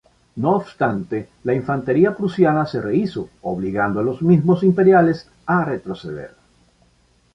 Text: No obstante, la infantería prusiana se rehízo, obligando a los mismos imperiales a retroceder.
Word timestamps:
No 0.37 0.55
obstante, 0.55 1.29
la 1.43 1.53
infantería 1.53 2.15
prusiana 2.17 2.65
se 2.65 2.81
rehízo, 2.81 3.29
obligando 3.43 3.99
a 3.99 4.03
los 4.03 4.23
mismos 4.23 4.63
imperiales 4.63 5.29
a 5.45 5.63
retroceder. 5.63 6.31